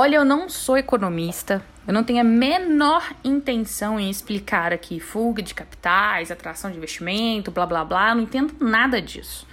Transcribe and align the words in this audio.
Olha, 0.00 0.14
eu 0.14 0.24
não 0.24 0.48
sou 0.48 0.78
economista, 0.78 1.60
eu 1.84 1.92
não 1.92 2.04
tenho 2.04 2.20
a 2.20 2.24
menor 2.24 3.12
intenção 3.24 3.98
em 3.98 4.08
explicar 4.08 4.72
aqui 4.72 5.00
fuga 5.00 5.42
de 5.42 5.52
capitais, 5.52 6.30
atração 6.30 6.70
de 6.70 6.76
investimento, 6.76 7.50
blá 7.50 7.66
blá 7.66 7.84
blá, 7.84 8.10
eu 8.10 8.14
não 8.14 8.22
entendo 8.22 8.54
nada 8.60 9.02
disso. 9.02 9.44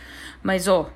Mas, 0.44 0.68
ó, 0.68 0.92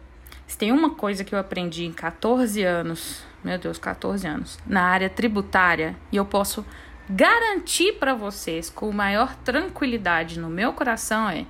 se 0.46 0.56
tem 0.56 0.72
uma 0.72 0.92
coisa 0.92 1.24
que 1.24 1.34
eu 1.34 1.40
aprendi 1.40 1.84
em 1.84 1.92
14 1.92 2.62
anos, 2.62 3.24
meu 3.44 3.58
Deus, 3.58 3.80
14 3.80 4.28
anos, 4.28 4.60
na 4.68 4.84
área 4.84 5.10
tributária, 5.10 5.96
e 6.12 6.18
eu 6.18 6.26
posso 6.26 6.64
garantir 7.10 7.94
para 7.94 8.14
vocês 8.14 8.70
com 8.70 8.92
maior 8.92 9.34
tranquilidade 9.38 10.40
no 10.40 10.48
meu 10.48 10.74
coração 10.74 11.28
é: 11.28 11.48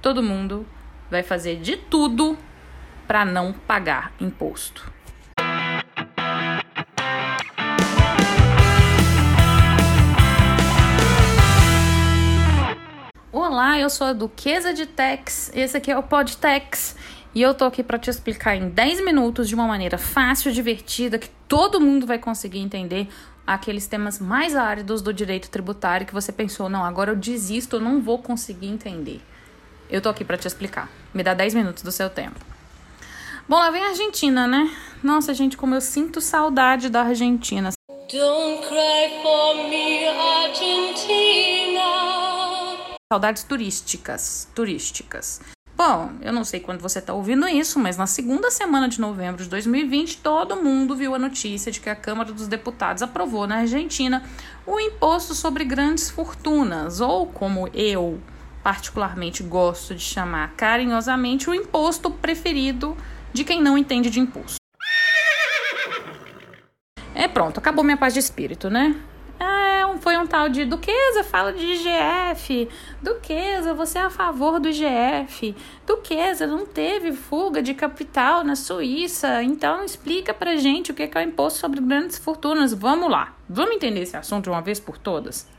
todo 0.00 0.22
mundo 0.22 0.64
vai 1.10 1.24
fazer 1.24 1.56
de 1.56 1.76
tudo 1.76 2.38
para 3.04 3.24
não 3.24 3.52
pagar 3.52 4.12
imposto. 4.20 4.94
Olá, 13.56 13.78
eu 13.78 13.88
sou 13.88 14.08
a 14.08 14.12
Duquesa 14.12 14.74
de 14.74 14.84
Tex, 14.84 15.50
esse 15.54 15.74
aqui 15.74 15.90
é 15.90 15.96
o 15.96 16.02
Podtex 16.02 16.94
e 17.34 17.40
eu 17.40 17.54
tô 17.54 17.64
aqui 17.64 17.82
para 17.82 17.98
te 17.98 18.10
explicar 18.10 18.54
em 18.54 18.68
10 18.68 19.02
minutos 19.02 19.48
de 19.48 19.54
uma 19.54 19.66
maneira 19.66 19.96
fácil, 19.96 20.52
divertida, 20.52 21.18
que 21.18 21.30
todo 21.48 21.80
mundo 21.80 22.06
vai 22.06 22.18
conseguir 22.18 22.58
entender 22.58 23.08
aqueles 23.46 23.86
temas 23.86 24.18
mais 24.18 24.54
áridos 24.54 25.00
do 25.00 25.10
direito 25.10 25.48
tributário 25.48 26.06
que 26.06 26.12
você 26.12 26.30
pensou, 26.30 26.68
não, 26.68 26.84
agora 26.84 27.12
eu 27.12 27.16
desisto, 27.16 27.76
eu 27.76 27.80
não 27.80 27.98
vou 28.02 28.18
conseguir 28.18 28.68
entender. 28.68 29.22
Eu 29.88 30.02
tô 30.02 30.10
aqui 30.10 30.22
para 30.22 30.36
te 30.36 30.46
explicar. 30.46 30.90
Me 31.14 31.22
dá 31.22 31.32
10 31.32 31.54
minutos 31.54 31.82
do 31.82 31.90
seu 31.90 32.10
tempo. 32.10 32.38
Bom, 33.48 33.56
lá 33.56 33.70
vem 33.70 33.82
a 33.82 33.88
Argentina, 33.88 34.46
né? 34.46 34.70
Nossa, 35.02 35.32
gente, 35.32 35.56
como 35.56 35.74
eu 35.74 35.80
sinto 35.80 36.20
saudade 36.20 36.90
da 36.90 37.04
Argentina. 37.04 37.70
Don't 37.88 38.66
cry 38.68 39.22
for 39.22 39.54
me, 39.70 40.06
Argentina. 40.44 42.25
Saudades 43.12 43.44
turísticas, 43.44 44.48
turísticas. 44.52 45.40
Bom, 45.76 46.10
eu 46.20 46.32
não 46.32 46.42
sei 46.42 46.58
quando 46.58 46.80
você 46.80 46.98
está 46.98 47.14
ouvindo 47.14 47.46
isso, 47.46 47.78
mas 47.78 47.96
na 47.96 48.04
segunda 48.04 48.50
semana 48.50 48.88
de 48.88 49.00
novembro 49.00 49.44
de 49.44 49.48
2020, 49.48 50.18
todo 50.18 50.56
mundo 50.56 50.96
viu 50.96 51.14
a 51.14 51.18
notícia 51.18 51.70
de 51.70 51.78
que 51.78 51.88
a 51.88 51.94
Câmara 51.94 52.32
dos 52.32 52.48
Deputados 52.48 53.04
aprovou 53.04 53.46
na 53.46 53.58
Argentina 53.58 54.24
o 54.66 54.80
imposto 54.80 55.36
sobre 55.36 55.64
grandes 55.64 56.10
fortunas, 56.10 57.00
ou 57.00 57.28
como 57.28 57.68
eu 57.72 58.20
particularmente 58.64 59.40
gosto 59.44 59.94
de 59.94 60.02
chamar 60.02 60.54
carinhosamente, 60.56 61.48
o 61.48 61.54
imposto 61.54 62.10
preferido 62.10 62.96
de 63.32 63.44
quem 63.44 63.62
não 63.62 63.78
entende 63.78 64.10
de 64.10 64.18
imposto. 64.18 64.56
É 67.14 67.28
pronto, 67.28 67.58
acabou 67.58 67.84
minha 67.84 67.96
paz 67.96 68.14
de 68.14 68.18
espírito, 68.18 68.68
né? 68.68 69.00
Foi 69.98 70.16
um 70.16 70.26
tal 70.26 70.48
de 70.48 70.64
Duquesa, 70.64 71.24
fala 71.24 71.52
de 71.52 71.64
IGF. 71.64 72.68
Duquesa, 73.02 73.74
você 73.74 73.98
é 73.98 74.02
a 74.02 74.10
favor 74.10 74.58
do 74.60 74.68
IGF. 74.68 75.54
Duquesa, 75.86 76.46
não 76.46 76.66
teve 76.66 77.12
fuga 77.12 77.62
de 77.62 77.74
capital 77.74 78.44
na 78.44 78.56
Suíça. 78.56 79.42
Então 79.42 79.84
explica 79.84 80.34
pra 80.34 80.56
gente 80.56 80.90
o 80.90 80.94
que 80.94 81.02
é 81.02 81.18
o 81.18 81.20
imposto 81.20 81.58
sobre 81.58 81.80
grandes 81.80 82.18
fortunas. 82.18 82.72
Vamos 82.72 83.10
lá. 83.10 83.34
Vamos 83.48 83.76
entender 83.76 84.00
esse 84.00 84.16
assunto 84.16 84.44
de 84.44 84.50
uma 84.50 84.60
vez 84.60 84.78
por 84.80 84.98
todas? 84.98 85.55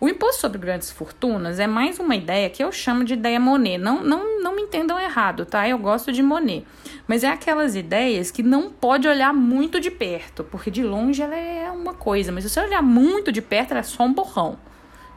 O 0.00 0.08
imposto 0.08 0.42
sobre 0.42 0.58
grandes 0.58 0.92
fortunas 0.92 1.58
é 1.58 1.66
mais 1.66 1.98
uma 1.98 2.14
ideia 2.14 2.48
que 2.48 2.62
eu 2.62 2.70
chamo 2.70 3.02
de 3.02 3.14
ideia 3.14 3.40
Monet. 3.40 3.78
Não, 3.78 4.00
não, 4.00 4.40
não 4.40 4.54
me 4.54 4.62
entendam 4.62 4.96
errado, 4.96 5.44
tá? 5.44 5.68
Eu 5.68 5.76
gosto 5.76 6.12
de 6.12 6.22
Monet. 6.22 6.64
Mas 7.08 7.24
é 7.24 7.28
aquelas 7.28 7.74
ideias 7.74 8.30
que 8.30 8.40
não 8.40 8.70
pode 8.70 9.08
olhar 9.08 9.34
muito 9.34 9.80
de 9.80 9.90
perto, 9.90 10.44
porque 10.44 10.70
de 10.70 10.84
longe 10.84 11.20
ela 11.20 11.34
é 11.34 11.68
uma 11.72 11.94
coisa, 11.94 12.30
mas 12.30 12.44
se 12.44 12.50
você 12.50 12.60
olhar 12.60 12.80
muito 12.80 13.32
de 13.32 13.42
perto, 13.42 13.72
ela 13.72 13.80
é 13.80 13.82
só 13.82 14.04
um 14.04 14.14
borrão. 14.14 14.56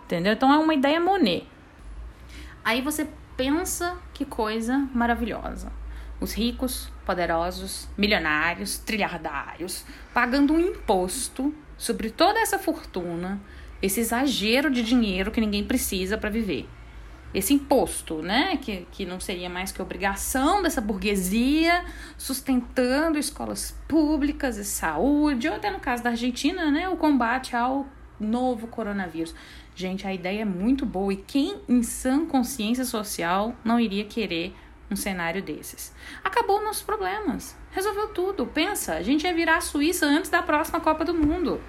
Entendeu? 0.06 0.34
Então 0.34 0.52
é 0.52 0.58
uma 0.58 0.74
ideia 0.74 1.00
Monet. 1.00 1.46
Aí 2.66 2.82
você 2.82 3.08
pensa 3.38 3.98
que 4.16 4.26
coisa 4.26 4.90
maravilhosa. 4.96 5.72
Os 6.20 6.34
ricos, 6.34 6.92
poderosos, 7.06 7.88
milionários, 7.96 8.80
trilhardários, 8.80 9.86
pagando 10.12 10.54
um 10.54 10.60
imposto 10.60 11.54
sobre 11.78 12.10
toda 12.10 12.40
essa 12.40 12.58
fortuna 12.58 13.40
esse 13.82 14.00
exagero 14.00 14.70
de 14.70 14.84
dinheiro 14.84 15.32
que 15.32 15.42
ninguém 15.42 15.64
precisa 15.64 16.18
para 16.18 16.30
viver. 16.30 16.68
Esse 17.34 17.54
imposto, 17.54 18.22
né, 18.22 18.58
que, 18.58 18.86
que 18.92 19.06
não 19.06 19.20
seria 19.20 19.50
mais 19.50 19.72
que 19.72 19.82
obrigação 19.82 20.62
dessa 20.62 20.82
burguesia 20.82 21.86
sustentando 22.18 23.18
escolas 23.18 23.74
públicas 23.88 24.58
e 24.58 24.66
saúde, 24.66 25.48
ou 25.48 25.56
até 25.56 25.72
no 25.72 25.80
caso 25.80 26.04
da 26.04 26.10
Argentina, 26.10 26.70
né, 26.70 26.90
o 26.90 26.98
combate 26.98 27.56
ao 27.56 27.88
novo 28.20 28.68
coronavírus. 28.68 29.34
Gente, 29.74 30.06
a 30.06 30.14
ideia 30.14 30.42
é 30.42 30.46
muito 30.46 30.86
boa 30.86 31.14
e 31.14 31.18
quem 31.18 31.62
em 31.70 31.82
sã 31.82 32.26
consciência 32.26 32.84
social 32.84 33.56
não 33.64 33.80
iria 33.80 34.04
querer 34.04 34.54
um 34.92 34.96
cenário 34.96 35.42
desses? 35.42 35.96
Acabou 36.22 36.62
nossos 36.62 36.84
problemas. 36.84 37.56
Resolveu 37.72 38.10
tudo. 38.10 38.46
Pensa, 38.46 38.96
a 38.96 39.02
gente 39.02 39.24
ia 39.24 39.34
virar 39.34 39.58
a 39.58 39.62
Suíça 39.62 40.06
antes 40.06 40.30
da 40.30 40.42
próxima 40.42 40.82
Copa 40.82 41.06
do 41.06 41.14
Mundo. 41.14 41.62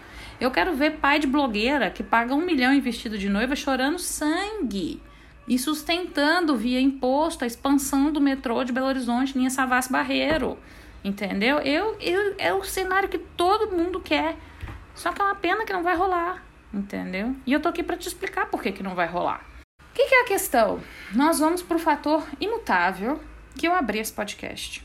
Eu 0.43 0.51
quero 0.51 0.75
ver 0.75 0.99
pai 0.99 1.21
de 1.21 1.27
blogueira 1.29 1.89
que 1.89 2.03
paga 2.03 2.35
um 2.35 2.45
milhão 2.45 2.75
em 2.75 2.81
vestido 2.81 3.17
de 3.17 3.29
noiva 3.29 3.55
chorando 3.55 4.01
sangue 4.01 5.01
e 5.47 5.57
sustentando 5.57 6.57
via 6.57 6.81
imposto 6.81 7.45
a 7.45 7.47
expansão 7.47 8.11
do 8.11 8.21
metrô 8.21 8.65
de 8.65 8.73
Belo 8.73 8.89
Horizonte, 8.89 9.39
linha 9.39 9.51
Savassi 9.51 9.93
Barreiro. 9.93 10.59
Entendeu? 11.05 11.59
Eu, 11.61 11.97
eu, 12.01 12.35
é 12.39 12.53
o 12.53 12.65
cenário 12.65 13.09
que 13.09 13.19
todo 13.19 13.71
mundo 13.71 14.01
quer. 14.01 14.37
Só 14.97 15.13
que 15.13 15.23
é 15.23 15.25
uma 15.25 15.37
pena 15.37 15.65
que 15.65 15.73
não 15.73 15.85
vai 15.85 15.95
rolar. 15.95 16.45
Entendeu? 16.75 17.37
E 17.47 17.53
eu 17.53 17.61
tô 17.61 17.69
aqui 17.69 17.85
para 17.85 17.97
te 17.97 18.09
explicar 18.09 18.47
por 18.47 18.61
que, 18.61 18.73
que 18.73 18.83
não 18.83 18.97
vai 18.97 19.07
rolar. 19.07 19.47
O 19.81 19.95
que, 19.95 20.09
que 20.09 20.15
é 20.17 20.23
a 20.23 20.27
questão? 20.27 20.81
Nós 21.13 21.39
vamos 21.39 21.63
pro 21.63 21.79
fator 21.79 22.27
imutável 22.41 23.21
que 23.57 23.69
eu 23.69 23.73
abri 23.73 24.01
esse 24.01 24.13
podcast. 24.13 24.85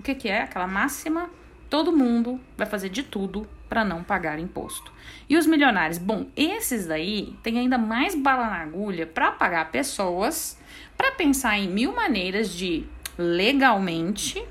O 0.00 0.02
que, 0.02 0.16
que 0.16 0.28
é? 0.28 0.42
Aquela 0.42 0.66
máxima: 0.66 1.30
todo 1.68 1.92
mundo 1.92 2.40
vai 2.56 2.66
fazer 2.66 2.88
de 2.88 3.02
tudo 3.02 3.46
para 3.68 3.84
não 3.84 4.02
pagar 4.02 4.38
imposto. 4.38 4.92
E 5.28 5.36
os 5.36 5.46
milionários? 5.46 5.98
Bom, 5.98 6.26
esses 6.36 6.86
daí 6.86 7.36
têm 7.42 7.58
ainda 7.58 7.76
mais 7.76 8.14
bala 8.14 8.46
na 8.46 8.62
agulha 8.62 9.06
para 9.06 9.30
pagar 9.30 9.70
pessoas, 9.70 10.58
para 10.96 11.12
pensar 11.12 11.58
em 11.58 11.68
mil 11.68 11.94
maneiras 11.94 12.50
de 12.50 12.86
legalmente, 13.18 14.42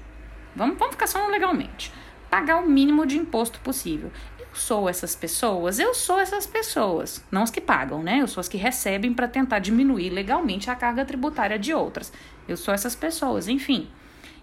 vamos, 0.55 0.77
vamos 0.77 0.93
ficar 0.93 1.07
só 1.07 1.23
no 1.23 1.31
legalmente, 1.31 1.91
pagar 2.29 2.57
o 2.57 2.69
mínimo 2.69 3.05
de 3.05 3.17
imposto 3.17 3.59
possível. 3.61 4.11
Eu 4.39 4.47
sou 4.53 4.87
essas 4.87 5.15
pessoas, 5.15 5.79
eu 5.79 5.93
sou 5.93 6.19
essas 6.19 6.45
pessoas, 6.45 7.23
não 7.31 7.43
as 7.43 7.49
que 7.49 7.61
pagam, 7.61 8.03
né? 8.03 8.21
Eu 8.21 8.27
sou 8.27 8.41
as 8.41 8.47
que 8.47 8.57
recebem 8.57 9.13
para 9.13 9.27
tentar 9.27 9.59
diminuir 9.59 10.09
legalmente 10.09 10.69
a 10.69 10.75
carga 10.75 11.05
tributária 11.05 11.57
de 11.57 11.73
outras. 11.73 12.13
Eu 12.47 12.57
sou 12.57 12.73
essas 12.73 12.95
pessoas, 12.95 13.47
enfim. 13.47 13.89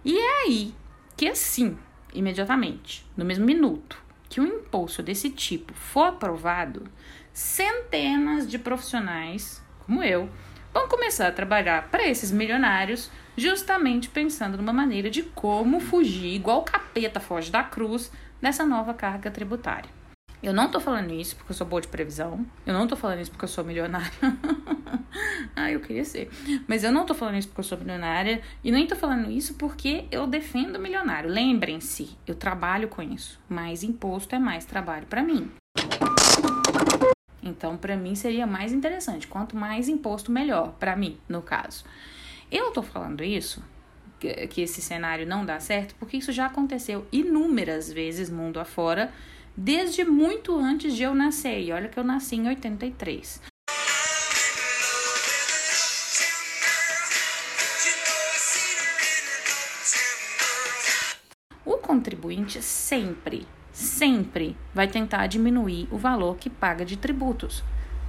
E 0.04 0.18
é 0.18 0.42
aí 0.42 0.74
que 1.16 1.28
assim, 1.28 1.76
imediatamente, 2.14 3.04
no 3.16 3.24
mesmo 3.24 3.44
minuto, 3.44 4.02
que 4.28 4.40
um 4.40 4.46
imposto 4.46 5.02
desse 5.02 5.30
tipo 5.30 5.74
for 5.74 6.04
aprovado, 6.04 6.84
centenas 7.32 8.48
de 8.48 8.58
profissionais, 8.58 9.62
como 9.80 10.02
eu, 10.02 10.28
vão 10.72 10.88
começar 10.88 11.28
a 11.28 11.32
trabalhar 11.32 11.88
para 11.88 12.06
esses 12.06 12.30
milionários, 12.30 13.10
justamente 13.36 14.08
pensando 14.08 14.56
numa 14.56 14.72
maneira 14.72 15.10
de 15.10 15.22
como 15.22 15.80
fugir, 15.80 16.34
igual 16.34 16.60
o 16.60 16.64
capeta 16.64 17.20
foge 17.20 17.50
da 17.50 17.62
cruz, 17.62 18.10
dessa 18.40 18.64
nova 18.64 18.94
carga 18.94 19.30
tributária. 19.30 19.90
Eu 20.44 20.52
não 20.52 20.70
tô 20.70 20.78
falando 20.78 21.10
isso 21.10 21.34
porque 21.36 21.52
eu 21.52 21.56
sou 21.56 21.66
boa 21.66 21.80
de 21.80 21.88
previsão. 21.88 22.44
Eu 22.66 22.74
não 22.74 22.86
tô 22.86 22.94
falando 22.94 23.18
isso 23.18 23.30
porque 23.30 23.46
eu 23.46 23.48
sou 23.48 23.64
milionária. 23.64 24.12
ah, 25.56 25.72
eu 25.72 25.80
queria 25.80 26.04
ser. 26.04 26.28
Mas 26.68 26.84
eu 26.84 26.92
não 26.92 27.06
tô 27.06 27.14
falando 27.14 27.36
isso 27.38 27.48
porque 27.48 27.60
eu 27.60 27.64
sou 27.64 27.78
milionária. 27.78 28.42
E 28.62 28.70
nem 28.70 28.86
tô 28.86 28.94
falando 28.94 29.30
isso 29.30 29.54
porque 29.54 30.04
eu 30.10 30.26
defendo 30.26 30.76
o 30.76 30.78
milionário. 30.78 31.30
Lembrem-se, 31.30 32.18
eu 32.26 32.34
trabalho 32.34 32.88
com 32.88 33.00
isso. 33.00 33.40
Mais 33.48 33.82
imposto 33.82 34.34
é 34.34 34.38
mais 34.38 34.66
trabalho 34.66 35.06
para 35.06 35.22
mim. 35.22 35.50
Então, 37.42 37.78
para 37.78 37.96
mim 37.96 38.14
seria 38.14 38.46
mais 38.46 38.70
interessante. 38.70 39.26
Quanto 39.26 39.56
mais 39.56 39.88
imposto, 39.88 40.30
melhor. 40.30 40.74
Para 40.78 40.94
mim, 40.94 41.18
no 41.26 41.40
caso. 41.40 41.86
Eu 42.52 42.70
tô 42.70 42.82
falando 42.82 43.24
isso 43.24 43.64
que 44.20 44.60
esse 44.60 44.82
cenário 44.82 45.26
não 45.26 45.44
dá 45.44 45.58
certo, 45.58 45.94
porque 45.98 46.18
isso 46.18 46.32
já 46.32 46.46
aconteceu 46.46 47.06
inúmeras 47.10 47.90
vezes 47.90 48.28
mundo 48.28 48.60
afora 48.60 49.10
desde 49.56 50.04
muito 50.04 50.56
antes 50.56 50.94
de 50.94 51.02
eu 51.02 51.14
nascer. 51.14 51.60
E 51.62 51.72
olha 51.72 51.88
que 51.88 51.98
eu 51.98 52.04
nasci 52.04 52.36
em 52.36 52.48
83. 52.48 53.42
O 61.64 61.78
contribuinte 61.78 62.60
sempre, 62.62 63.46
sempre 63.72 64.56
vai 64.74 64.88
tentar 64.88 65.26
diminuir 65.26 65.88
o 65.90 65.96
valor 65.96 66.36
que 66.36 66.50
paga 66.50 66.84
de 66.84 66.96
tributos. 66.96 67.62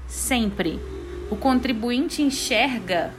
Sempre. 0.07 0.80
O 1.31 1.36
contribuinte 1.36 2.21
enxerga 2.21 3.13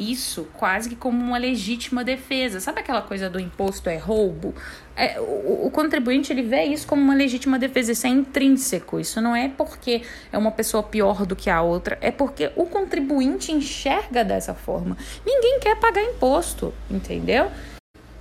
isso 0.00 0.48
quase 0.54 0.88
que 0.88 0.96
como 0.96 1.22
uma 1.22 1.36
legítima 1.36 2.02
defesa. 2.02 2.60
Sabe 2.60 2.80
aquela 2.80 3.02
coisa 3.02 3.28
do 3.28 3.38
imposto 3.38 3.90
é 3.90 3.98
roubo? 3.98 4.54
É, 4.96 5.20
o, 5.20 5.66
o, 5.66 5.70
contribuinte 5.70 6.32
ele 6.32 6.42
vê 6.42 6.64
isso 6.64 6.86
como 6.86 7.02
uma 7.02 7.14
legítima 7.14 7.58
defesa, 7.58 7.92
isso 7.92 8.06
é 8.06 8.10
intrínseco. 8.10 8.98
Isso 8.98 9.20
não 9.20 9.36
é 9.36 9.48
porque 9.48 10.02
é 10.32 10.38
uma 10.38 10.50
pessoa 10.50 10.82
pior 10.82 11.26
do 11.26 11.36
que 11.36 11.50
a 11.50 11.60
outra, 11.62 11.98
é 12.00 12.10
porque 12.10 12.50
o 12.56 12.66
contribuinte 12.66 13.52
enxerga 13.52 14.24
dessa 14.24 14.54
forma. 14.54 14.96
Ninguém 15.24 15.60
quer 15.60 15.76
pagar 15.76 16.02
imposto, 16.02 16.72
entendeu? 16.90 17.50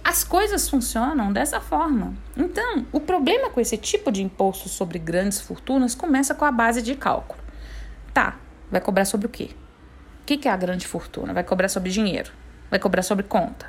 As 0.04 0.24
coisas 0.24 0.68
funcionam 0.68 1.31
dessa 1.31 1.62
forma. 1.62 2.14
Então, 2.36 2.86
o 2.92 3.00
problema 3.00 3.50
com 3.50 3.62
esse 3.62 3.78
tipo 3.78 4.12
de 4.12 4.24
imposto 4.24 4.68
sobre 4.68 4.98
grandes 4.98 5.40
fortunas 5.40 5.94
começa 5.94 6.34
com 6.34 6.46
a 6.46 6.52
base 6.52 6.81
de 6.81 6.96
cálculo. 6.96 7.40
Tá, 8.14 8.38
vai 8.72 8.81
cobrar 8.81 9.06
sobre 9.06 9.28
o 9.28 9.30
quê? 9.30 9.52
O 10.30 10.38
que 10.38 10.48
é 10.48 10.52
a 10.52 10.56
grande 10.56 10.86
fortuna? 10.86 11.34
Vai 11.34 11.44
cobrar 11.44 11.68
sobre 11.70 11.90
dinheiro, 11.90 12.30
vai 12.70 12.80
cobrar 12.80 13.02
sobre 13.02 13.26
conta, 13.26 13.66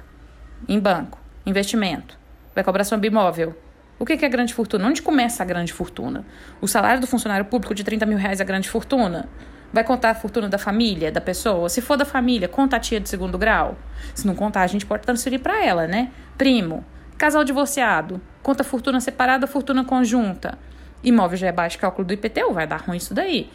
em 0.68 0.78
banco, 0.78 1.18
investimento, 1.46 2.18
vai 2.54 2.62
cobrar 2.62 2.84
sobre 2.84 3.06
imóvel. 3.06 3.56
O 3.98 4.04
que 4.04 4.12
é 4.22 4.28
grande 4.28 4.52
fortuna? 4.52 4.86
Onde 4.86 5.00
começa 5.00 5.42
a 5.42 5.46
grande 5.46 5.72
fortuna? 5.72 6.22
O 6.60 6.68
salário 6.68 7.00
do 7.00 7.06
funcionário 7.06 7.46
público 7.46 7.74
de 7.74 7.82
30 7.82 8.04
mil 8.04 8.18
reais 8.18 8.42
é 8.42 8.44
grande 8.44 8.68
fortuna? 8.68 9.26
Vai 9.72 9.84
contar 9.84 10.10
a 10.10 10.14
fortuna 10.14 10.50
da 10.50 10.58
família, 10.58 11.10
da 11.10 11.18
pessoa? 11.18 11.66
Se 11.70 11.80
for 11.80 11.96
da 11.96 12.04
família, 12.04 12.46
conta 12.46 12.76
a 12.76 12.78
tia 12.78 13.00
de 13.00 13.08
segundo 13.08 13.38
grau? 13.38 13.78
Se 14.14 14.26
não 14.26 14.34
contar, 14.34 14.60
a 14.60 14.66
gente 14.66 14.84
pode 14.84 15.02
transferir 15.02 15.40
para 15.40 15.64
ela, 15.64 15.86
né? 15.86 16.10
Primo, 16.36 16.84
casal 17.16 17.42
divorciado, 17.42 18.20
conta 18.42 18.62
fortuna 18.62 19.00
separada, 19.00 19.46
fortuna 19.46 19.82
conjunta. 19.82 20.58
Imóvel 21.02 21.38
já 21.38 21.46
é 21.46 21.52
baixo 21.52 21.78
cálculo 21.78 22.06
do 22.06 22.12
IPTU, 22.12 22.52
vai 22.52 22.66
dar 22.66 22.82
ruim 22.82 22.98
isso 22.98 23.14
daí. 23.14 23.50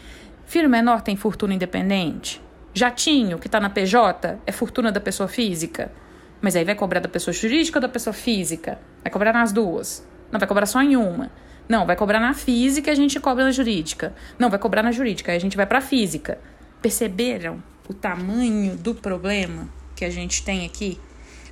Filho 0.48 0.68
menor 0.68 1.02
tem 1.02 1.16
fortuna 1.16 1.54
independente. 1.54 2.44
Jatinho, 2.78 3.40
que 3.40 3.48
está 3.48 3.58
na 3.58 3.70
PJ, 3.70 4.38
é 4.46 4.52
fortuna 4.52 4.92
da 4.92 5.00
pessoa 5.00 5.30
física. 5.30 5.90
Mas 6.42 6.58
aí 6.58 6.66
vai 6.66 6.76
cobrar 6.76 7.00
da 7.00 7.08
pessoa 7.08 7.34
jurídica 7.34 7.78
ou 7.78 7.82
da 7.82 7.88
pessoa 7.88 8.14
física? 8.14 8.78
Vai 9.02 9.10
cobrar 9.10 9.32
nas 9.32 9.54
duas. 9.54 10.06
Não, 10.30 10.38
vai 10.38 10.46
cobrar 10.46 10.66
só 10.66 10.82
em 10.82 10.98
uma. 10.98 11.32
Não, 11.70 11.86
vai 11.86 11.96
cobrar 11.96 12.20
na 12.20 12.34
física 12.34 12.90
e 12.90 12.92
a 12.92 12.96
gente 12.96 13.18
cobra 13.18 13.46
na 13.46 13.52
jurídica. 13.52 14.14
Não, 14.38 14.50
vai 14.50 14.60
cobrar 14.60 14.84
na 14.84 14.92
jurídica, 14.92 15.32
aí 15.32 15.38
a 15.38 15.40
gente 15.40 15.56
vai 15.56 15.66
para 15.66 15.80
física. 15.80 16.38
Perceberam 16.82 17.64
o 17.88 17.94
tamanho 17.94 18.76
do 18.76 18.94
problema 18.94 19.70
que 19.96 20.04
a 20.04 20.10
gente 20.10 20.44
tem 20.44 20.66
aqui? 20.66 21.00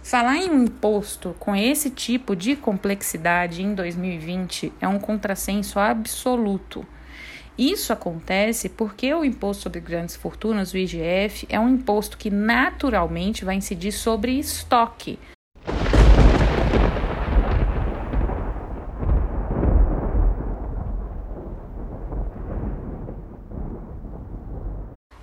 Falar 0.04 0.36
em 0.36 0.50
um 0.50 0.66
imposto 0.66 1.34
com 1.40 1.56
esse 1.56 1.90
tipo 1.90 2.36
de 2.36 2.58
complexidade 2.58 3.64
em 3.64 3.74
2020 3.74 4.74
é 4.82 4.90
um 4.90 5.00
contrassenso 5.00 5.80
absoluto. 5.80 6.86
Isso 7.58 7.94
acontece 7.94 8.68
porque 8.68 9.14
o 9.14 9.24
imposto 9.24 9.64
sobre 9.64 9.80
grandes 9.80 10.16
fortunas, 10.16 10.74
o 10.74 10.78
IGF, 10.78 11.46
é 11.48 11.60
um 11.60 11.70
imposto 11.70 12.18
que 12.18 12.32
naturalmente 12.32 13.46
vai 13.46 13.56
incidir 13.56 13.92
sobre 13.92 14.40
estoque, 14.40 15.20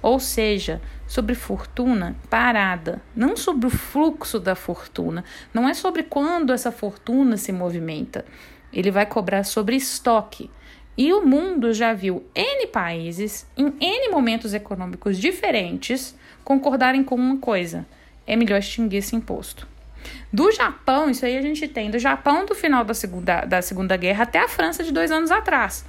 ou 0.03 0.19
seja, 0.19 0.81
sobre 1.07 1.35
fortuna 1.35 2.17
parada, 2.29 3.03
não 3.15 3.37
sobre 3.37 3.67
o 3.67 3.71
fluxo 3.71 4.41
da 4.41 4.55
fortuna, 4.55 5.25
não 5.53 5.69
é 5.69 5.75
sobre 5.75 6.03
quando 6.03 6.53
essa 6.53 6.73
fortuna 6.73 7.37
se 7.37 7.53
movimenta. 7.53 8.25
Ele 8.73 8.91
vai 8.91 9.05
cobrar 9.05 9.45
sobre 9.45 9.77
estoque. 9.77 10.51
E 10.97 11.13
o 11.13 11.25
mundo 11.25 11.73
já 11.73 11.93
viu 11.93 12.25
N 12.35 12.67
países, 12.67 13.47
em 13.57 13.73
N 13.81 14.11
momentos 14.11 14.53
econômicos 14.53 15.19
diferentes, 15.19 16.15
concordarem 16.45 17.03
com 17.03 17.15
uma 17.15 17.39
coisa: 17.39 17.87
é 18.27 18.37
melhor 18.37 18.59
extinguir 18.59 18.99
esse 18.99 19.17
imposto. 19.17 19.67
Do 20.33 20.51
Japão, 20.53 21.11
isso 21.11 21.27
aí 21.27 21.37
a 21.37 21.43
gente 21.43 21.67
tem, 21.69 21.91
do 21.91 21.99
Japão 21.99 22.47
do 22.47 22.55
final 22.55 22.85
da 22.85 22.95
Segunda, 22.95 23.45
da 23.45 23.61
segunda 23.61 23.97
Guerra 23.97 24.25
até 24.25 24.39
a 24.39 24.49
França 24.49 24.83
de 24.83 24.93
dois 24.93 25.11
anos 25.11 25.31
atrás. 25.31 25.85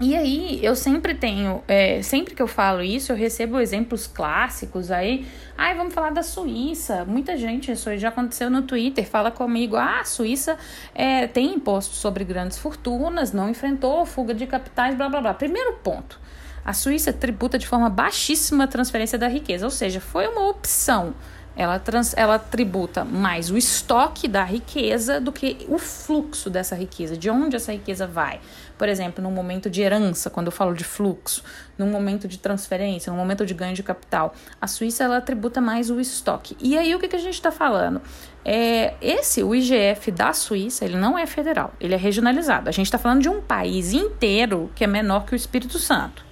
E 0.00 0.16
aí, 0.16 0.58
eu 0.62 0.74
sempre 0.74 1.14
tenho, 1.14 1.62
é, 1.68 2.00
sempre 2.00 2.34
que 2.34 2.40
eu 2.40 2.46
falo 2.46 2.82
isso, 2.82 3.12
eu 3.12 3.16
recebo 3.16 3.60
exemplos 3.60 4.06
clássicos 4.06 4.90
aí. 4.90 5.26
Ai, 5.58 5.74
vamos 5.74 5.92
falar 5.92 6.08
da 6.08 6.22
Suíça. 6.22 7.04
Muita 7.04 7.36
gente, 7.36 7.70
isso 7.70 7.94
já 7.98 8.08
aconteceu 8.08 8.48
no 8.48 8.62
Twitter, 8.62 9.06
fala 9.06 9.30
comigo: 9.30 9.76
ah, 9.76 10.00
a 10.00 10.04
Suíça 10.04 10.56
é, 10.94 11.26
tem 11.26 11.52
imposto 11.52 11.94
sobre 11.94 12.24
grandes 12.24 12.56
fortunas, 12.56 13.34
não 13.34 13.50
enfrentou 13.50 14.06
fuga 14.06 14.32
de 14.32 14.46
capitais, 14.46 14.94
blá 14.94 15.06
blá 15.06 15.20
blá. 15.20 15.34
Primeiro 15.34 15.74
ponto: 15.82 16.18
a 16.64 16.72
Suíça 16.72 17.12
tributa 17.12 17.58
de 17.58 17.66
forma 17.66 17.90
baixíssima 17.90 18.64
a 18.64 18.66
transferência 18.66 19.18
da 19.18 19.28
riqueza, 19.28 19.66
ou 19.66 19.70
seja, 19.70 20.00
foi 20.00 20.26
uma 20.28 20.48
opção 20.48 21.14
ela, 21.60 21.78
trans, 21.78 22.14
ela 22.16 22.38
tributa 22.38 23.04
mais 23.04 23.50
o 23.50 23.56
estoque 23.58 24.26
da 24.26 24.42
riqueza 24.42 25.20
do 25.20 25.30
que 25.30 25.58
o 25.68 25.78
fluxo 25.78 26.48
dessa 26.48 26.74
riqueza, 26.74 27.18
de 27.18 27.28
onde 27.28 27.54
essa 27.54 27.70
riqueza 27.70 28.06
vai. 28.06 28.40
Por 28.78 28.88
exemplo, 28.88 29.22
no 29.22 29.30
momento 29.30 29.68
de 29.68 29.82
herança, 29.82 30.30
quando 30.30 30.46
eu 30.46 30.52
falo 30.52 30.72
de 30.72 30.84
fluxo, 30.84 31.44
no 31.76 31.84
momento 31.84 32.26
de 32.26 32.38
transferência, 32.38 33.12
no 33.12 33.18
momento 33.18 33.44
de 33.44 33.52
ganho 33.52 33.74
de 33.74 33.82
capital, 33.82 34.34
a 34.58 34.66
Suíça 34.66 35.04
ela 35.04 35.20
tributa 35.20 35.60
mais 35.60 35.90
o 35.90 36.00
estoque. 36.00 36.56
E 36.58 36.78
aí 36.78 36.94
o 36.94 36.98
que, 36.98 37.08
que 37.08 37.16
a 37.16 37.20
gente 37.20 37.34
está 37.34 37.52
falando? 37.52 38.00
É, 38.42 38.94
esse, 39.02 39.42
o 39.42 39.54
IGF 39.54 40.10
da 40.12 40.32
Suíça, 40.32 40.86
ele 40.86 40.96
não 40.96 41.18
é 41.18 41.26
federal, 41.26 41.74
ele 41.78 41.92
é 41.92 41.98
regionalizado. 41.98 42.70
A 42.70 42.72
gente 42.72 42.86
está 42.86 42.96
falando 42.96 43.20
de 43.20 43.28
um 43.28 43.42
país 43.42 43.92
inteiro 43.92 44.70
que 44.74 44.82
é 44.82 44.86
menor 44.86 45.26
que 45.26 45.34
o 45.34 45.36
Espírito 45.36 45.78
Santo. 45.78 46.29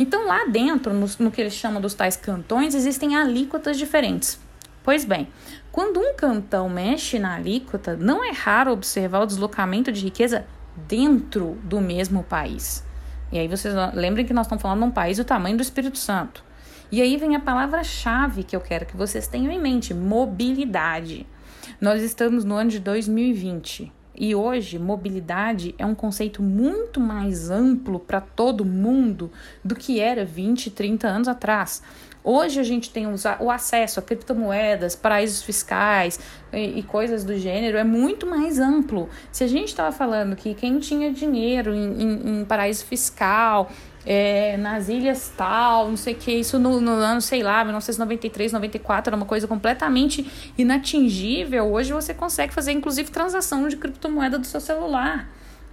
Então, 0.00 0.26
lá 0.26 0.46
dentro, 0.46 0.94
no, 0.94 1.06
no, 1.18 1.30
que 1.30 1.42
eles 1.42 1.52
chamam 1.52 1.78
dos 1.78 1.92
tais 1.92 2.16
cantões, 2.16 2.74
existem 2.74 3.16
alíquotas 3.16 3.76
diferentes. 3.76 4.40
Pois 4.82 5.04
bem, 5.04 5.28
quando 5.70 6.00
um 6.00 6.14
cantão 6.14 6.70
mexe 6.70 7.18
na 7.18 7.34
alíquota, 7.34 7.98
não 7.98 8.24
é 8.24 8.30
raro 8.30 8.72
observar 8.72 9.20
o 9.20 9.26
deslocamento 9.26 9.92
de 9.92 10.02
riqueza 10.02 10.46
dentro 10.88 11.58
do 11.64 11.82
mesmo 11.82 12.24
país. 12.24 12.82
E 13.30 13.38
aí 13.38 13.46
vocês 13.46 13.74
lembrem 13.92 14.24
que 14.24 14.32
nós 14.32 14.46
estamos 14.46 14.62
falando 14.62 14.78
de 14.78 14.86
um 14.86 14.90
país 14.90 15.18
do 15.18 15.24
tamanho 15.24 15.58
do 15.58 15.62
Espírito 15.62 15.98
Santo. 15.98 16.42
E 16.90 17.02
aí 17.02 17.18
vem 17.18 17.36
a 17.36 17.40
palavra-chave 17.40 18.42
que 18.42 18.56
eu 18.56 18.60
quero 18.62 18.86
que 18.86 18.96
vocês 18.96 19.26
tenham 19.26 19.52
em 19.52 19.60
mente: 19.60 19.92
mobilidade. 19.92 21.26
Nós 21.78 22.00
estamos 22.00 22.42
no 22.42 22.54
ano 22.54 22.70
de 22.70 22.78
2020. 22.78 23.92
E 24.22 24.34
hoje, 24.34 24.78
mobilidade 24.78 25.74
é 25.78 25.86
um 25.86 25.94
conceito 25.94 26.42
muito 26.42 27.00
mais 27.00 27.48
amplo 27.48 27.98
para 27.98 28.20
todo 28.20 28.66
mundo 28.66 29.32
do 29.64 29.74
que 29.74 29.98
era 29.98 30.26
20, 30.26 30.70
30 30.72 31.08
anos 31.08 31.26
atrás. 31.26 31.82
Hoje 32.22 32.60
a 32.60 32.62
gente 32.62 32.90
tem 32.90 33.06
o 33.06 33.50
acesso 33.50 33.98
a 33.98 34.02
criptomoedas, 34.02 34.94
paraísos 34.94 35.42
fiscais 35.42 36.20
e, 36.52 36.82
coisas 36.82 37.24
do 37.24 37.34
gênero 37.38 37.78
é 37.78 37.84
muito 37.84 38.26
mais 38.26 38.58
amplo. 38.58 39.08
Se 39.32 39.42
a 39.42 39.46
gente 39.46 39.68
estava 39.68 39.90
falando 39.90 40.36
que 40.36 40.52
quem 40.52 40.78
tinha 40.78 41.10
dinheiro 41.10 41.74
em, 41.74 42.02
em, 42.02 42.40
em 42.40 42.44
paraíso 42.44 42.84
fiscal 42.84 43.70
é, 44.04 44.56
nas 44.56 44.88
ilhas 44.88 45.32
tal, 45.36 45.88
não 45.88 45.96
sei 45.96 46.14
o 46.14 46.16
que, 46.16 46.32
isso 46.32 46.58
no, 46.58 46.80
no 46.80 46.92
ano, 46.92 47.20
sei 47.20 47.42
lá, 47.42 47.62
1993, 47.64 48.52
94, 48.52 49.10
era 49.10 49.16
uma 49.16 49.26
coisa 49.26 49.46
completamente 49.46 50.52
inatingível. 50.56 51.70
Hoje 51.72 51.92
você 51.92 52.14
consegue 52.14 52.52
fazer, 52.52 52.72
inclusive, 52.72 53.10
transação 53.10 53.68
de 53.68 53.76
criptomoeda 53.76 54.38
do 54.38 54.46
seu 54.46 54.60
celular. 54.60 55.28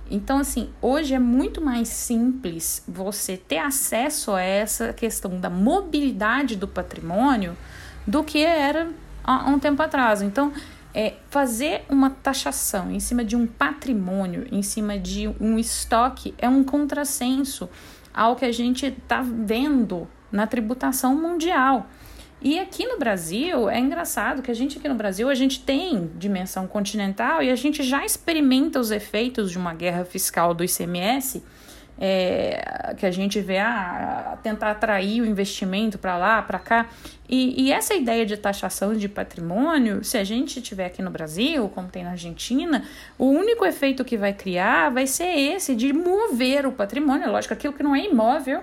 Então, 0.09 0.39
assim, 0.39 0.69
hoje 0.81 1.13
é 1.13 1.19
muito 1.19 1.61
mais 1.61 1.89
simples 1.89 2.83
você 2.87 3.35
ter 3.35 3.57
acesso 3.57 4.31
a 4.31 4.41
essa 4.41 4.93
questão 4.93 5.39
da 5.39 5.49
mobilidade 5.49 6.55
do 6.55 6.67
patrimônio 6.67 7.57
do 8.05 8.23
que 8.23 8.39
era 8.39 8.89
há 9.23 9.49
um 9.49 9.59
tempo 9.59 9.81
atrás. 9.81 10.21
Então, 10.21 10.53
é, 10.93 11.15
fazer 11.29 11.83
uma 11.89 12.09
taxação 12.09 12.89
em 12.89 12.99
cima 12.99 13.23
de 13.23 13.35
um 13.35 13.45
patrimônio, 13.45 14.47
em 14.51 14.61
cima 14.61 14.97
de 14.97 15.27
um 15.39 15.59
estoque, 15.59 16.33
é 16.37 16.47
um 16.47 16.63
contrassenso 16.63 17.69
ao 18.17 18.35
que 18.35 18.43
a 18.43 18.51
gente 18.51 18.87
está 18.87 19.21
vendo 19.21 20.07
na 20.31 20.47
tributação 20.47 21.15
mundial. 21.15 21.87
E 22.41 22.59
aqui 22.59 22.85
no 22.87 22.97
Brasil, 22.97 23.69
é 23.69 23.79
engraçado 23.79 24.41
que 24.41 24.49
a 24.49 24.53
gente 24.53 24.79
aqui 24.79 24.87
no 24.87 24.95
Brasil, 24.95 25.29
a 25.29 25.35
gente 25.35 25.59
tem 25.59 26.09
dimensão 26.17 26.67
continental 26.67 27.43
e 27.43 27.51
a 27.51 27.55
gente 27.55 27.83
já 27.83 28.03
experimenta 28.03 28.79
os 28.79 28.89
efeitos 28.89 29.51
de 29.51 29.57
uma 29.57 29.73
guerra 29.73 30.03
fiscal 30.03 30.53
do 30.53 30.63
ICMS 30.63 31.43
é, 31.99 32.93
que 32.97 33.05
a 33.05 33.11
gente 33.11 33.39
vê 33.41 33.57
ah, 33.57 34.37
tentar 34.43 34.71
atrair 34.71 35.21
o 35.21 35.25
investimento 35.25 35.97
para 35.97 36.17
lá, 36.17 36.41
para 36.41 36.59
cá. 36.59 36.87
E, 37.29 37.65
e, 37.65 37.71
essa 37.71 37.93
ideia 37.93 38.25
de 38.25 38.37
taxação 38.37 38.95
de 38.95 39.09
patrimônio, 39.09 40.03
se 40.03 40.17
a 40.17 40.23
gente 40.23 40.61
tiver 40.61 40.85
aqui 40.85 41.01
no 41.01 41.11
Brasil, 41.11 41.67
como 41.69 41.89
tem 41.89 42.03
na 42.03 42.11
Argentina, 42.11 42.83
o 43.17 43.25
único 43.25 43.65
efeito 43.65 44.05
que 44.05 44.17
vai 44.17 44.33
criar 44.33 44.89
vai 44.89 45.05
ser 45.05 45.37
esse 45.37 45.75
de 45.75 45.91
mover 45.91 46.65
o 46.65 46.71
patrimônio. 46.71 47.29
Lógico, 47.31 47.53
aquilo 47.53 47.73
que 47.73 47.83
não 47.83 47.95
é 47.95 48.05
imóvel. 48.05 48.61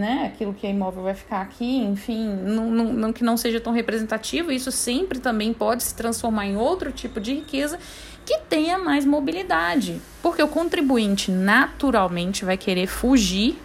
Né? 0.00 0.32
Aquilo 0.32 0.54
que 0.54 0.66
é 0.66 0.70
imóvel 0.70 1.04
vai 1.04 1.14
ficar 1.14 1.42
aqui, 1.42 1.76
enfim, 1.78 2.26
não, 2.26 2.70
não, 2.70 2.92
não, 2.92 3.12
que 3.12 3.22
não 3.22 3.36
seja 3.36 3.60
tão 3.60 3.72
representativo, 3.72 4.50
isso 4.50 4.72
sempre 4.72 5.20
também 5.20 5.52
pode 5.52 5.82
se 5.82 5.94
transformar 5.94 6.46
em 6.46 6.56
outro 6.56 6.90
tipo 6.90 7.20
de 7.20 7.34
riqueza 7.34 7.78
que 8.24 8.38
tenha 8.48 8.78
mais 8.78 9.04
mobilidade. 9.04 10.00
Porque 10.22 10.42
o 10.42 10.48
contribuinte 10.48 11.30
naturalmente 11.30 12.44
vai 12.44 12.56
querer 12.56 12.86
fugir 12.86 13.56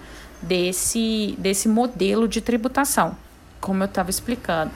desse, 0.42 1.36
desse 1.40 1.68
modelo 1.68 2.28
de 2.28 2.42
tributação, 2.42 3.18
como 3.60 3.82
eu 3.82 3.88
estava 3.88 4.10
explicando. 4.10 4.72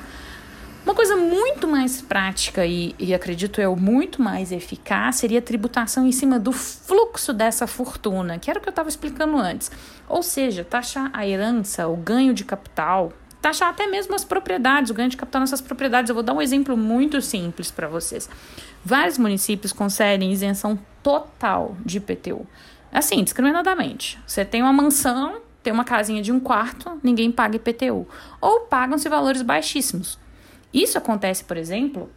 Uma 0.86 0.96
coisa 0.96 1.16
muito 1.18 1.68
mais 1.68 2.02
prática 2.02 2.66
e, 2.66 2.96
e 2.98 3.14
acredito 3.14 3.60
eu 3.60 3.76
muito 3.76 4.22
mais 4.22 4.52
eficaz 4.52 5.18
seria 5.18 5.40
a 5.40 5.42
tributação 5.42 6.08
em 6.08 6.12
cima 6.12 6.40
do 6.40 6.52
fluxo 6.52 7.34
dessa 7.34 7.68
fortuna, 7.68 8.40
que 8.40 8.50
era 8.50 8.60
o 8.60 8.62
que 8.62 8.70
eu 8.70 8.72
estava 8.72 8.90
explicando 8.90 9.38
antes. 9.38 9.70
Ou 10.08 10.24
seja, 10.24 10.64
taxar 10.64 11.10
a 11.14 11.28
herança, 11.28 11.88
o 11.88 11.98
ganho 11.98 12.34
de 12.34 12.46
capital, 12.46 13.12
taxar 13.42 13.70
até 13.70 13.88
mesmo 13.88 14.16
as 14.16 14.24
propriedades, 14.24 14.90
o 14.90 14.94
ganho 14.94 15.10
de 15.10 15.18
capital 15.18 15.42
nessas 15.42 15.62
propriedades. 15.62 16.10
Eu 16.10 16.16
vou 16.16 16.24
dar 16.24 16.34
um 16.34 16.42
exemplo 16.42 16.76
muito 16.78 17.22
simples 17.22 17.70
para 17.70 17.88
vocês. 17.88 18.30
Vários 18.84 19.18
municípios 19.18 19.74
concedem 19.74 20.32
isenção 20.32 20.80
total 21.04 21.76
de 21.86 21.98
IPTU. 21.98 22.48
Assim, 22.92 23.24
discriminadamente. 23.24 24.18
Você 24.26 24.44
tem 24.44 24.62
uma 24.62 24.74
mansão, 24.74 25.42
tem 25.62 25.72
uma 25.72 25.84
casinha 25.84 26.22
de 26.22 26.32
um 26.32 26.40
quarto, 26.40 27.00
ninguém 27.04 27.32
paga 27.32 27.58
IPTU. 27.58 28.08
Ou 28.42 28.62
pagam-se 28.62 29.08
valores 29.10 29.42
baixíssimos. 29.42 30.18
Isso 30.74 30.98
acontece, 30.98 31.44
por 31.44 31.58
exemplo, 31.58 32.12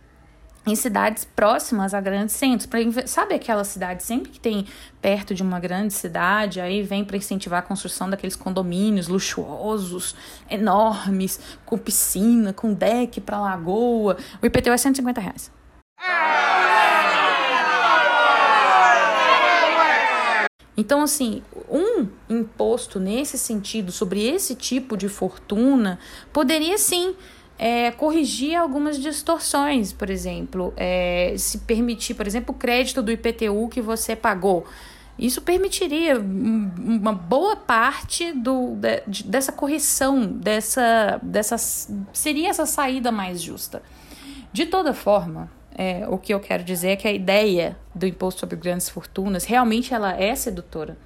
em 0.66 0.76
cidades 0.76 1.24
próximas 1.24 1.92
a 1.92 2.00
grandes 2.00 2.34
centros. 2.36 2.68
Sabe 3.06 3.34
aquela 3.34 3.64
cidade 3.64 4.02
sempre 4.02 4.30
que 4.30 4.38
tem 4.38 4.66
perto 5.00 5.34
de 5.34 5.42
uma 5.42 5.58
grande 5.58 5.92
cidade, 5.92 6.60
aí 6.60 6.82
vem 6.82 7.04
para 7.04 7.16
incentivar 7.16 7.60
a 7.60 7.62
construção 7.62 8.08
daqueles 8.08 8.36
condomínios 8.36 9.08
luxuosos, 9.08 10.14
enormes, 10.48 11.40
com 11.64 11.76
piscina, 11.76 12.52
com 12.52 12.72
deck 12.72 13.20
para 13.20 13.40
lagoa. 13.40 14.16
O 14.40 14.46
IPTU 14.46 14.70
é 14.70 14.76
150 14.76 15.20
reais. 15.20 15.50
Então, 20.74 21.02
assim, 21.02 21.42
um 21.70 22.08
imposto 22.30 22.98
nesse 22.98 23.36
sentido, 23.36 23.92
sobre 23.92 24.26
esse 24.26 24.54
tipo 24.54 24.96
de 24.96 25.08
fortuna, 25.08 25.98
poderia 26.32 26.78
sim 26.78 27.14
é, 27.58 27.90
corrigir 27.90 28.56
algumas 28.56 28.98
distorções, 28.98 29.92
por 29.92 30.10
exemplo, 30.10 30.72
é, 30.76 31.34
se 31.36 31.58
permitir, 31.58 32.14
por 32.14 32.26
exemplo, 32.26 32.54
o 32.54 32.58
crédito 32.58 33.02
do 33.02 33.12
IPTU 33.12 33.68
que 33.68 33.80
você 33.80 34.16
pagou. 34.16 34.66
Isso 35.18 35.42
permitiria 35.42 36.18
uma 36.18 37.12
boa 37.12 37.54
parte 37.54 38.32
do, 38.32 38.76
de, 39.06 39.24
dessa 39.24 39.52
correção, 39.52 40.26
dessa, 40.26 41.20
dessa 41.22 41.58
seria 42.12 42.48
essa 42.48 42.66
saída 42.66 43.12
mais 43.12 43.40
justa. 43.40 43.82
De 44.52 44.66
toda 44.66 44.92
forma, 44.92 45.50
é, 45.74 46.06
o 46.08 46.18
que 46.18 46.32
eu 46.34 46.40
quero 46.40 46.64
dizer 46.64 46.88
é 46.88 46.96
que 46.96 47.06
a 47.06 47.12
ideia 47.12 47.76
do 47.94 48.06
imposto 48.06 48.40
sobre 48.40 48.56
grandes 48.56 48.88
fortunas 48.88 49.44
realmente 49.44 49.94
ela 49.94 50.12
é 50.12 50.34
sedutora 50.34 50.96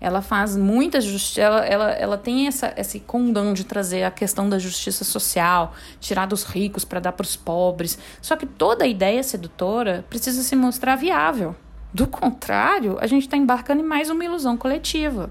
ela 0.00 0.22
faz 0.22 0.56
muita 0.56 1.00
justiça, 1.00 1.42
ela, 1.42 1.64
ela, 1.66 1.90
ela 1.90 2.18
tem 2.18 2.46
essa, 2.46 2.72
esse 2.76 2.98
condão 3.00 3.52
de 3.52 3.64
trazer 3.64 4.02
a 4.02 4.10
questão 4.10 4.48
da 4.48 4.58
justiça 4.58 5.04
social, 5.04 5.74
tirar 6.00 6.26
dos 6.26 6.42
ricos 6.42 6.84
para 6.84 7.00
dar 7.00 7.12
para 7.12 7.24
os 7.24 7.36
pobres. 7.36 7.98
Só 8.22 8.34
que 8.34 8.46
toda 8.46 8.86
ideia 8.86 9.22
sedutora 9.22 10.04
precisa 10.08 10.42
se 10.42 10.56
mostrar 10.56 10.96
viável. 10.96 11.54
Do 11.92 12.06
contrário, 12.06 12.96
a 13.00 13.06
gente 13.06 13.24
está 13.24 13.36
embarcando 13.36 13.82
em 13.82 13.84
mais 13.84 14.08
uma 14.08 14.24
ilusão 14.24 14.56
coletiva. 14.56 15.30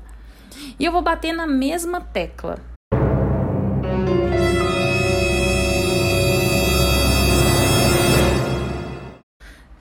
E 0.78 0.86
eu 0.86 0.92
vou 0.92 1.02
bater 1.02 1.34
na 1.34 1.48
mesma 1.48 2.02
tecla. 2.02 2.60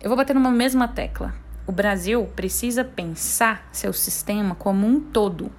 Eu 0.00 0.08
vou 0.08 0.16
bater 0.16 0.34
numa 0.34 0.50
mesma 0.50 0.88
tecla. 0.88 1.34
O 1.68 1.72
Brasil 1.72 2.24
precisa 2.34 2.82
pensar 2.82 3.68
seu 3.70 3.92
sistema 3.92 4.54
como 4.54 4.86
um 4.86 4.98
todo. 4.98 5.52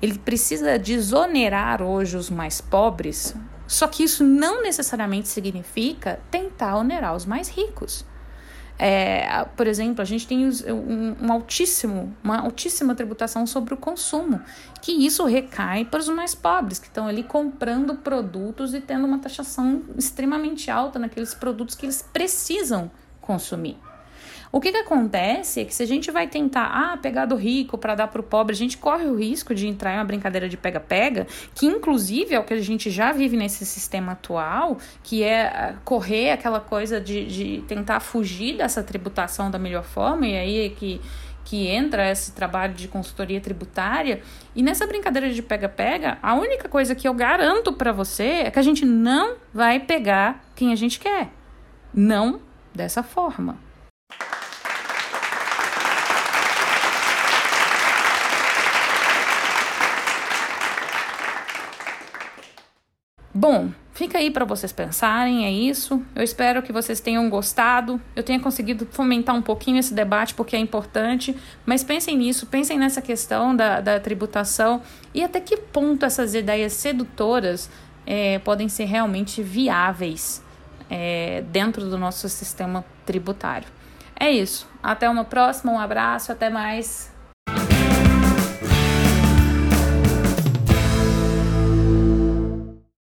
Ele 0.00 0.16
precisa 0.16 0.78
desonerar 0.78 1.82
hoje 1.82 2.16
os 2.16 2.30
mais 2.30 2.60
pobres, 2.60 3.34
só 3.66 3.88
que 3.88 4.04
isso 4.04 4.22
não 4.22 4.62
necessariamente 4.62 5.26
significa 5.26 6.20
tentar 6.30 6.76
onerar 6.76 7.16
os 7.16 7.26
mais 7.26 7.48
ricos. 7.48 8.06
É, 8.78 9.44
por 9.56 9.66
exemplo, 9.66 10.00
a 10.00 10.04
gente 10.04 10.28
tem 10.28 10.46
um, 10.46 11.16
um, 11.20 11.32
altíssimo, 11.32 12.16
uma 12.22 12.38
altíssima 12.38 12.94
tributação 12.94 13.44
sobre 13.44 13.74
o 13.74 13.76
consumo, 13.76 14.40
que 14.80 14.92
isso 14.92 15.24
recai 15.24 15.84
para 15.84 15.98
os 15.98 16.08
mais 16.08 16.36
pobres, 16.36 16.78
que 16.78 16.86
estão 16.86 17.08
ali 17.08 17.24
comprando 17.24 17.96
produtos 17.96 18.74
e 18.74 18.80
tendo 18.80 19.08
uma 19.08 19.18
taxação 19.18 19.82
extremamente 19.96 20.70
alta 20.70 21.00
naqueles 21.00 21.34
produtos 21.34 21.74
que 21.74 21.84
eles 21.84 22.08
precisam 22.12 22.88
consumir. 23.20 23.76
O 24.50 24.60
que, 24.60 24.72
que 24.72 24.78
acontece 24.78 25.60
é 25.60 25.64
que 25.64 25.74
se 25.74 25.82
a 25.82 25.86
gente 25.86 26.10
vai 26.10 26.26
tentar 26.26 26.64
ah, 26.64 26.96
pegar 26.96 27.26
do 27.26 27.36
rico 27.36 27.76
para 27.76 27.94
dar 27.94 28.08
para 28.08 28.20
o 28.20 28.24
pobre, 28.24 28.54
a 28.54 28.56
gente 28.56 28.78
corre 28.78 29.04
o 29.04 29.14
risco 29.14 29.54
de 29.54 29.66
entrar 29.66 29.94
em 29.94 29.98
uma 29.98 30.04
brincadeira 30.04 30.48
de 30.48 30.56
pega-pega, 30.56 31.26
que 31.54 31.66
inclusive 31.66 32.34
é 32.34 32.40
o 32.40 32.44
que 32.44 32.54
a 32.54 32.60
gente 32.60 32.90
já 32.90 33.12
vive 33.12 33.36
nesse 33.36 33.66
sistema 33.66 34.12
atual, 34.12 34.78
que 35.02 35.22
é 35.22 35.42
ah, 35.46 35.74
correr 35.84 36.30
aquela 36.30 36.60
coisa 36.60 37.00
de, 37.00 37.26
de 37.26 37.64
tentar 37.68 38.00
fugir 38.00 38.56
dessa 38.56 38.82
tributação 38.82 39.50
da 39.50 39.58
melhor 39.58 39.84
forma, 39.84 40.26
e 40.26 40.36
aí 40.36 40.66
é 40.66 40.68
que 40.70 41.00
que 41.48 41.66
entra 41.66 42.10
esse 42.10 42.32
trabalho 42.32 42.74
de 42.74 42.86
consultoria 42.86 43.40
tributária. 43.40 44.20
E 44.54 44.62
nessa 44.62 44.86
brincadeira 44.86 45.30
de 45.30 45.40
pega-pega, 45.40 46.18
a 46.22 46.34
única 46.34 46.68
coisa 46.68 46.94
que 46.94 47.08
eu 47.08 47.14
garanto 47.14 47.72
para 47.72 47.90
você 47.90 48.42
é 48.44 48.50
que 48.50 48.58
a 48.58 48.62
gente 48.62 48.84
não 48.84 49.36
vai 49.54 49.80
pegar 49.80 50.44
quem 50.54 50.72
a 50.72 50.76
gente 50.76 51.00
quer. 51.00 51.30
Não 51.94 52.38
dessa 52.74 53.02
forma. 53.02 53.67
Bom, 63.40 63.70
fica 63.92 64.18
aí 64.18 64.32
para 64.32 64.44
vocês 64.44 64.72
pensarem, 64.72 65.44
é 65.44 65.50
isso. 65.52 66.02
Eu 66.12 66.24
espero 66.24 66.60
que 66.60 66.72
vocês 66.72 66.98
tenham 66.98 67.30
gostado. 67.30 68.02
Eu 68.16 68.24
tenha 68.24 68.40
conseguido 68.40 68.84
fomentar 68.90 69.32
um 69.32 69.40
pouquinho 69.40 69.78
esse 69.78 69.94
debate 69.94 70.34
porque 70.34 70.56
é 70.56 70.58
importante. 70.58 71.36
Mas 71.64 71.84
pensem 71.84 72.16
nisso, 72.18 72.46
pensem 72.46 72.76
nessa 72.76 73.00
questão 73.00 73.54
da, 73.54 73.80
da 73.80 74.00
tributação 74.00 74.82
e 75.14 75.22
até 75.22 75.40
que 75.40 75.56
ponto 75.56 76.04
essas 76.04 76.34
ideias 76.34 76.72
sedutoras 76.72 77.70
é, 78.04 78.40
podem 78.40 78.68
ser 78.68 78.86
realmente 78.86 79.40
viáveis 79.40 80.42
é, 80.90 81.44
dentro 81.52 81.88
do 81.88 81.96
nosso 81.96 82.28
sistema 82.28 82.84
tributário. 83.06 83.68
É 84.18 84.28
isso. 84.28 84.68
Até 84.82 85.08
uma 85.08 85.24
próxima, 85.24 85.70
um 85.70 85.78
abraço, 85.78 86.32
até 86.32 86.50
mais. 86.50 87.12